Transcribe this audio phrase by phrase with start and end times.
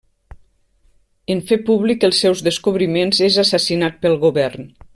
[1.33, 4.69] En fer públic els seus descobriments és assassinat pel govern.